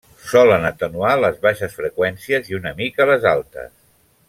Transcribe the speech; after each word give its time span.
Solen 0.29 0.63
atenuar 0.69 1.11
les 1.19 1.37
baixes 1.43 1.75
freqüències 1.81 2.51
i 2.53 2.59
una 2.61 2.73
mica 2.81 3.09
les 3.13 3.29
altes. 3.35 3.71